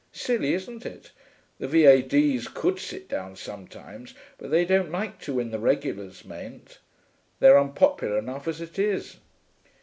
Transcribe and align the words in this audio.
Silly, 0.11 0.55
isn't 0.55 0.83
it? 0.83 1.11
The 1.59 1.67
V.A.D.'s 1.67 2.47
could 2.47 2.79
sit 2.79 3.07
down 3.07 3.35
sometimes, 3.35 4.15
but 4.39 4.49
they 4.49 4.65
don't 4.65 4.89
like 4.91 5.19
to 5.21 5.35
when 5.35 5.51
the 5.51 5.59
regulars 5.59 6.25
mayn't. 6.25 6.79
They're 7.39 7.59
unpopular 7.59 8.17
enough 8.17 8.47
as 8.47 8.61
it 8.61 8.79
is. 8.79 9.17